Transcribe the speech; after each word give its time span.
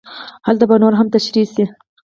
هلته 0.47 0.65
به 0.69 0.75
نور 0.81 0.93
هم 0.99 1.07
تشرېح 1.15 1.47
شي. 1.55 1.65